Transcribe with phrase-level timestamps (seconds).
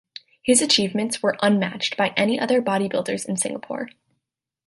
[0.41, 3.89] His achievements were unmatched by any other bodybuilders in Singapore.